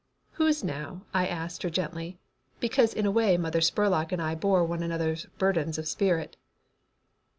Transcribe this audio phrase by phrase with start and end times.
[0.31, 2.17] "Whose now?" I asked her gently,
[2.59, 6.37] because in a way Mother Spurlock and I bore one another's burdens of spirit.